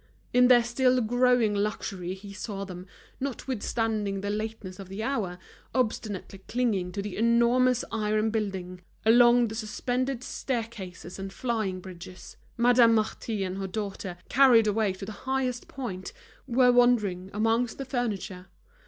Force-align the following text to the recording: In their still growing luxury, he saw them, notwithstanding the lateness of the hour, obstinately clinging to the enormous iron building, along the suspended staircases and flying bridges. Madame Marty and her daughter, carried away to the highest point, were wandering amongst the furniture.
In 0.33 0.47
their 0.47 0.63
still 0.63 0.99
growing 0.99 1.53
luxury, 1.53 2.15
he 2.15 2.33
saw 2.33 2.65
them, 2.65 2.87
notwithstanding 3.19 4.21
the 4.21 4.31
lateness 4.31 4.79
of 4.79 4.89
the 4.89 5.03
hour, 5.03 5.37
obstinately 5.75 6.39
clinging 6.47 6.91
to 6.93 7.03
the 7.03 7.15
enormous 7.17 7.85
iron 7.91 8.31
building, 8.31 8.81
along 9.05 9.47
the 9.49 9.53
suspended 9.53 10.23
staircases 10.23 11.19
and 11.19 11.31
flying 11.31 11.81
bridges. 11.81 12.35
Madame 12.57 12.95
Marty 12.95 13.43
and 13.43 13.59
her 13.59 13.67
daughter, 13.67 14.17
carried 14.27 14.65
away 14.65 14.91
to 14.93 15.05
the 15.05 15.11
highest 15.29 15.67
point, 15.67 16.13
were 16.47 16.71
wandering 16.71 17.29
amongst 17.31 17.77
the 17.77 17.85
furniture. 17.85 18.47